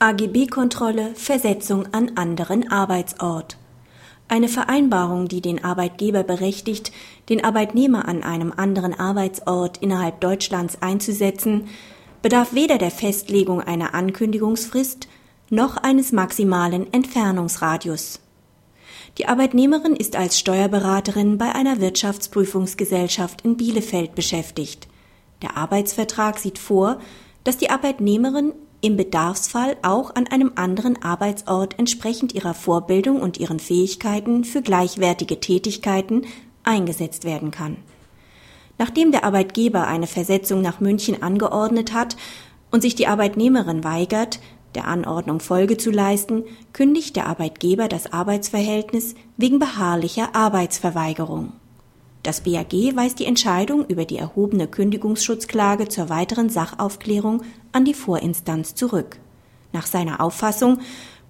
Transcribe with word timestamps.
AGB-Kontrolle 0.00 1.10
Versetzung 1.16 1.92
an 1.92 2.12
anderen 2.14 2.70
Arbeitsort. 2.70 3.56
Eine 4.28 4.46
Vereinbarung, 4.46 5.26
die 5.26 5.40
den 5.40 5.64
Arbeitgeber 5.64 6.22
berechtigt, 6.22 6.92
den 7.28 7.42
Arbeitnehmer 7.42 8.06
an 8.06 8.22
einem 8.22 8.52
anderen 8.56 8.94
Arbeitsort 8.94 9.78
innerhalb 9.78 10.20
Deutschlands 10.20 10.80
einzusetzen, 10.82 11.66
bedarf 12.22 12.54
weder 12.54 12.78
der 12.78 12.92
Festlegung 12.92 13.60
einer 13.60 13.92
Ankündigungsfrist 13.92 15.08
noch 15.50 15.76
eines 15.76 16.12
maximalen 16.12 16.92
Entfernungsradius. 16.92 18.20
Die 19.16 19.26
Arbeitnehmerin 19.26 19.96
ist 19.96 20.14
als 20.14 20.38
Steuerberaterin 20.38 21.38
bei 21.38 21.52
einer 21.56 21.80
Wirtschaftsprüfungsgesellschaft 21.80 23.40
in 23.40 23.56
Bielefeld 23.56 24.14
beschäftigt. 24.14 24.86
Der 25.42 25.56
Arbeitsvertrag 25.56 26.38
sieht 26.38 26.60
vor, 26.60 27.00
dass 27.42 27.56
die 27.56 27.70
Arbeitnehmerin 27.70 28.52
im 28.80 28.96
Bedarfsfall 28.96 29.76
auch 29.82 30.14
an 30.14 30.26
einem 30.28 30.52
anderen 30.54 31.02
Arbeitsort 31.02 31.78
entsprechend 31.78 32.34
ihrer 32.34 32.54
Vorbildung 32.54 33.20
und 33.20 33.38
ihren 33.38 33.58
Fähigkeiten 33.58 34.44
für 34.44 34.62
gleichwertige 34.62 35.40
Tätigkeiten 35.40 36.22
eingesetzt 36.62 37.24
werden 37.24 37.50
kann. 37.50 37.76
Nachdem 38.78 39.10
der 39.10 39.24
Arbeitgeber 39.24 39.88
eine 39.88 40.06
Versetzung 40.06 40.62
nach 40.62 40.80
München 40.80 41.22
angeordnet 41.22 41.92
hat 41.92 42.16
und 42.70 42.82
sich 42.82 42.94
die 42.94 43.08
Arbeitnehmerin 43.08 43.82
weigert, 43.82 44.38
der 44.74 44.86
Anordnung 44.86 45.40
Folge 45.40 45.76
zu 45.76 45.90
leisten, 45.90 46.44
kündigt 46.72 47.16
der 47.16 47.26
Arbeitgeber 47.26 47.88
das 47.88 48.12
Arbeitsverhältnis 48.12 49.14
wegen 49.36 49.58
beharrlicher 49.58 50.36
Arbeitsverweigerung. 50.36 51.52
Das 52.28 52.42
BAG 52.42 52.74
weist 52.94 53.20
die 53.20 53.24
Entscheidung 53.24 53.86
über 53.86 54.04
die 54.04 54.18
erhobene 54.18 54.68
Kündigungsschutzklage 54.68 55.88
zur 55.88 56.10
weiteren 56.10 56.50
Sachaufklärung 56.50 57.40
an 57.72 57.86
die 57.86 57.94
Vorinstanz 57.94 58.74
zurück. 58.74 59.16
Nach 59.72 59.86
seiner 59.86 60.20
Auffassung 60.20 60.80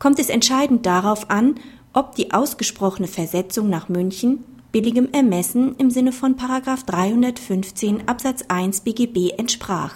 kommt 0.01 0.19
es 0.19 0.29
entscheidend 0.29 0.87
darauf 0.87 1.31
an, 1.31 1.55
ob 1.93 2.17
die 2.17 2.33
ausgesprochene 2.33 3.07
Versetzung 3.07 3.71
nach 3.71 3.89
München 3.89 4.43
billigem 4.73 5.09
Ermessen 5.13 5.77
im 5.77 5.93
Sinne 5.93 6.11
von 6.11 6.37
315 6.37 8.09
Absatz 8.09 8.47
1 8.49 8.81
BGB 8.81 9.39
entsprach. 9.39 9.95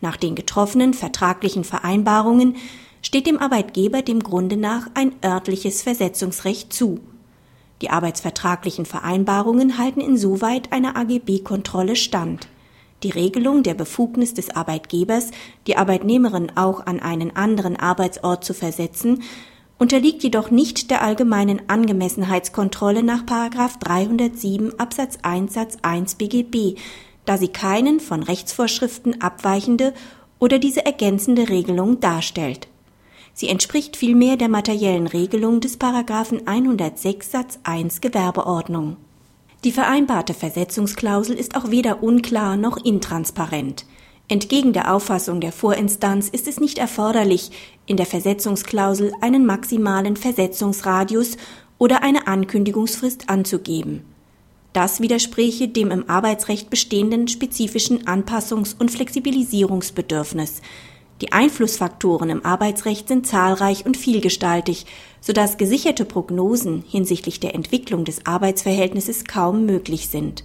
Nach 0.00 0.16
den 0.16 0.34
getroffenen 0.34 0.94
vertraglichen 0.94 1.62
Vereinbarungen 1.62 2.56
steht 3.02 3.28
dem 3.28 3.38
Arbeitgeber 3.38 4.02
dem 4.02 4.18
Grunde 4.18 4.56
nach 4.56 4.90
ein 4.94 5.12
örtliches 5.24 5.82
Versetzungsrecht 5.82 6.72
zu. 6.72 6.98
Die 7.80 7.90
arbeitsvertraglichen 7.90 8.86
Vereinbarungen 8.86 9.78
halten 9.78 10.00
insoweit 10.00 10.72
einer 10.72 10.96
AGB-Kontrolle 10.96 11.96
stand. 11.96 12.48
Die 13.04 13.10
Regelung 13.10 13.62
der 13.62 13.74
Befugnis 13.74 14.34
des 14.34 14.50
Arbeitgebers, 14.50 15.30
die 15.68 15.76
Arbeitnehmerin 15.76 16.52
auch 16.56 16.84
an 16.86 16.98
einen 16.98 17.36
anderen 17.36 17.76
Arbeitsort 17.76 18.44
zu 18.44 18.54
versetzen, 18.54 19.22
unterliegt 19.78 20.24
jedoch 20.24 20.50
nicht 20.50 20.90
der 20.90 21.02
allgemeinen 21.02 21.68
Angemessenheitskontrolle 21.68 23.04
nach 23.04 23.22
307 23.22 24.80
Absatz 24.80 25.18
1 25.22 25.54
Satz 25.54 25.76
1 25.82 26.16
BGB, 26.16 26.76
da 27.24 27.38
sie 27.38 27.48
keinen 27.48 28.00
von 28.00 28.24
Rechtsvorschriften 28.24 29.20
abweichende 29.20 29.94
oder 30.40 30.58
diese 30.58 30.84
ergänzende 30.84 31.48
Regelung 31.48 32.00
darstellt. 32.00 32.66
Sie 33.40 33.48
entspricht 33.48 33.96
vielmehr 33.96 34.36
der 34.36 34.48
materiellen 34.48 35.06
Regelung 35.06 35.60
des 35.60 35.76
Paragraphen 35.76 36.48
106 36.48 37.30
Satz 37.30 37.60
1 37.62 38.00
Gewerbeordnung. 38.00 38.96
Die 39.62 39.70
vereinbarte 39.70 40.34
Versetzungsklausel 40.34 41.36
ist 41.36 41.54
auch 41.54 41.70
weder 41.70 42.02
unklar 42.02 42.56
noch 42.56 42.84
intransparent. 42.84 43.86
Entgegen 44.26 44.72
der 44.72 44.92
Auffassung 44.92 45.40
der 45.40 45.52
Vorinstanz 45.52 46.28
ist 46.28 46.48
es 46.48 46.58
nicht 46.58 46.78
erforderlich, 46.78 47.52
in 47.86 47.96
der 47.96 48.06
Versetzungsklausel 48.06 49.12
einen 49.20 49.46
maximalen 49.46 50.16
Versetzungsradius 50.16 51.36
oder 51.78 52.02
eine 52.02 52.26
Ankündigungsfrist 52.26 53.30
anzugeben. 53.30 54.02
Das 54.72 55.00
widerspräche 55.00 55.68
dem 55.68 55.92
im 55.92 56.10
Arbeitsrecht 56.10 56.70
bestehenden 56.70 57.28
spezifischen 57.28 58.04
Anpassungs- 58.04 58.74
und 58.76 58.90
Flexibilisierungsbedürfnis, 58.90 60.60
die 61.20 61.32
Einflussfaktoren 61.32 62.30
im 62.30 62.44
Arbeitsrecht 62.44 63.08
sind 63.08 63.26
zahlreich 63.26 63.84
und 63.84 63.96
vielgestaltig, 63.96 64.86
sodass 65.20 65.56
gesicherte 65.56 66.04
Prognosen 66.04 66.84
hinsichtlich 66.86 67.40
der 67.40 67.54
Entwicklung 67.54 68.04
des 68.04 68.24
Arbeitsverhältnisses 68.26 69.24
kaum 69.24 69.66
möglich 69.66 70.08
sind. 70.08 70.44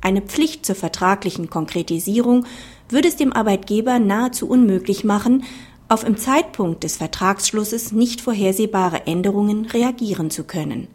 Eine 0.00 0.22
Pflicht 0.22 0.66
zur 0.66 0.74
vertraglichen 0.74 1.50
Konkretisierung 1.50 2.46
würde 2.88 3.08
es 3.08 3.16
dem 3.16 3.32
Arbeitgeber 3.32 3.98
nahezu 3.98 4.48
unmöglich 4.48 5.04
machen, 5.04 5.44
auf 5.88 6.04
im 6.04 6.16
Zeitpunkt 6.16 6.84
des 6.84 6.96
Vertragsschlusses 6.96 7.92
nicht 7.92 8.20
vorhersehbare 8.20 9.06
Änderungen 9.06 9.66
reagieren 9.66 10.30
zu 10.30 10.44
können. 10.44 10.88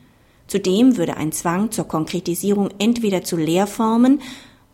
Zudem 0.48 0.98
würde 0.98 1.18
ein 1.18 1.32
Zwang 1.32 1.72
zur 1.72 1.86
Konkretisierung 1.86 2.70
entweder 2.80 3.24
zu 3.24 3.36
Leerformen 3.36 4.22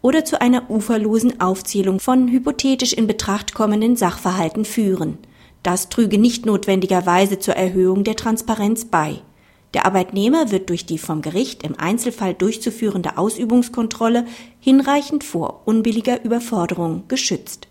oder 0.02 0.26
zu 0.26 0.42
einer 0.42 0.70
uferlosen 0.70 1.40
Aufzählung 1.40 2.00
von 2.00 2.28
hypothetisch 2.28 2.94
in 2.94 3.08
Betracht 3.08 3.54
kommenden 3.54 3.96
Sachverhalten 3.96 4.66
führen. 4.66 5.18
Das 5.64 5.90
trüge 5.90 6.18
nicht 6.18 6.46
notwendigerweise 6.46 7.40
zur 7.40 7.56
Erhöhung 7.56 8.04
der 8.04 8.16
Transparenz 8.16 8.86
bei. 8.86 9.22
Der 9.74 9.86
Arbeitnehmer 9.86 10.52
wird 10.52 10.70
durch 10.70 10.86
die 10.86 10.98
vom 10.98 11.22
Gericht 11.22 11.64
im 11.64 11.80
Einzelfall 11.80 12.34
durchzuführende 12.34 13.18
Ausübungskontrolle 13.18 14.26
hinreichend 14.60 15.24
vor 15.24 15.62
unbilliger 15.66 16.24
Überforderung 16.24 17.04
geschützt. 17.08 17.68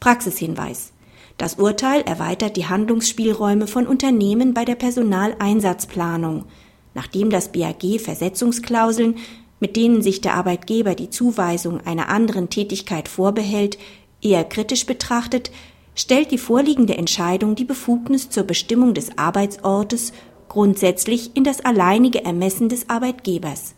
Praxishinweis 0.00 0.92
Das 1.36 1.54
Urteil 1.54 2.00
erweitert 2.02 2.56
die 2.56 2.66
Handlungsspielräume 2.66 3.66
von 3.66 3.86
Unternehmen 3.86 4.52
bei 4.52 4.64
der 4.64 4.74
Personaleinsatzplanung. 4.74 6.46
Nachdem 6.94 7.30
das 7.30 7.52
BAG 7.52 8.00
Versetzungsklauseln 8.00 9.16
mit 9.60 9.76
denen 9.76 10.02
sich 10.02 10.20
der 10.20 10.34
Arbeitgeber 10.34 10.94
die 10.94 11.10
Zuweisung 11.10 11.80
einer 11.86 12.08
anderen 12.08 12.50
Tätigkeit 12.50 13.08
vorbehält, 13.08 13.78
eher 14.22 14.44
kritisch 14.44 14.86
betrachtet, 14.86 15.50
stellt 15.94 16.30
die 16.30 16.38
vorliegende 16.38 16.96
Entscheidung 16.96 17.54
die 17.54 17.64
Befugnis 17.64 18.30
zur 18.30 18.44
Bestimmung 18.44 18.94
des 18.94 19.18
Arbeitsortes 19.18 20.12
grundsätzlich 20.48 21.36
in 21.36 21.44
das 21.44 21.60
alleinige 21.64 22.24
Ermessen 22.24 22.68
des 22.68 22.88
Arbeitgebers. 22.88 23.74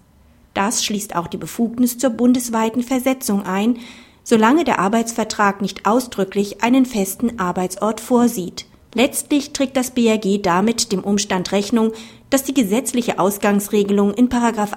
Das 0.55 0.85
schließt 0.85 1.17
auch 1.17 1.27
die 1.27 1.37
Befugnis 1.37 1.99
zur 1.99 2.11
bundesweiten 2.11 2.83
Versetzung 2.83 3.45
ein, 3.45 3.79
solange 4.25 4.65
der 4.65 4.79
Arbeitsvertrag 4.79 5.61
nicht 5.63 5.87
ausdrücklich 5.87 6.63
einen 6.63 6.87
festen 6.87 7.39
Arbeitsort 7.39 8.01
vorsieht. 8.01 8.67
Letztlich 8.95 9.53
trägt 9.53 9.77
das 9.77 9.93
BAG 9.93 10.43
damit 10.43 10.93
dem 10.93 11.03
Umstand 11.03 11.53
Rechnung, 11.53 11.93
dass 12.29 12.45
die 12.45 12.55
gesetzliche 12.55 13.19
Ausgangsregelung 13.19 14.13
in 14.15 14.29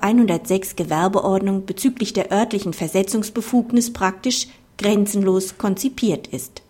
106 0.01 0.75
Gewerbeordnung 0.75 1.65
bezüglich 1.65 2.13
der 2.13 2.31
örtlichen 2.31 2.73
Versetzungsbefugnis 2.73 3.91
praktisch 3.91 4.47
grenzenlos 4.77 5.57
konzipiert 5.57 6.27
ist 6.27 6.64